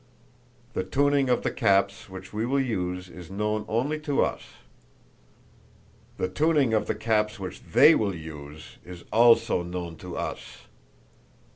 [0.73, 4.41] The tuning of the caps which we will use is known only to us;
[6.17, 10.63] the tuning of the caps which they will use is also known to us!